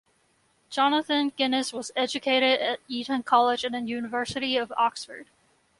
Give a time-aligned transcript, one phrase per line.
[0.71, 5.27] Jonathan Guinness was educated at Eton College and the University of Oxford.